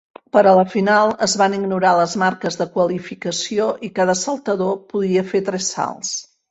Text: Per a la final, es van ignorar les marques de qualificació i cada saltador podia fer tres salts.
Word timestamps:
Per 0.35 0.41
a 0.51 0.53
la 0.59 0.63
final, 0.75 1.11
es 1.25 1.35
van 1.41 1.57
ignorar 1.57 1.91
les 2.01 2.17
marques 2.23 2.59
de 2.63 2.69
qualificació 2.79 3.71
i 3.89 3.95
cada 4.01 4.19
saltador 4.27 4.77
podia 4.95 5.29
fer 5.35 5.47
tres 5.51 5.75
salts. 5.77 6.17